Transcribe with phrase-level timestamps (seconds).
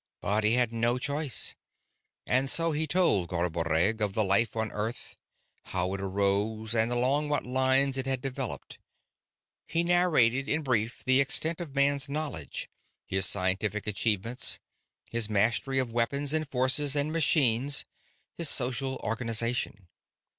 [0.19, 1.53] But he had no choice,
[2.25, 5.15] and so he told Garboreggg of the life on Earth,
[5.65, 8.79] how it arose and along what lines it had developed;
[9.67, 12.67] he narrated in brief the extent of man's knowledge,
[13.05, 14.57] his scientific achievements,
[15.11, 17.85] his mastery of weapons and forces and machines,
[18.33, 19.87] his social organization.